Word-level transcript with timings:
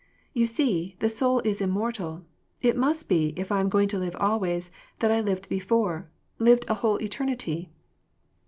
"You 0.33 0.47
see 0.47 0.95
the 0.99 1.09
soul 1.09 1.41
is 1.41 1.61
immortal. 1.61 2.25
It 2.59 2.75
must 2.75 3.07
be, 3.07 3.35
if 3.37 3.51
I 3.51 3.59
am 3.59 3.69
going 3.69 3.87
to 3.89 3.99
live 3.99 4.15
always, 4.19 4.71
that 4.97 5.11
I 5.11 5.21
lived 5.21 5.47
before, 5.47 6.09
lived 6.39 6.65
a 6.67 6.73
whole 6.81 6.97
eternity." 6.97 7.69